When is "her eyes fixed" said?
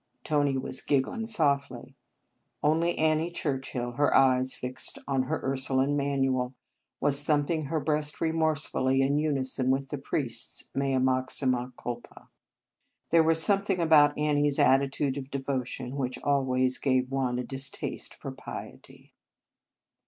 3.97-4.97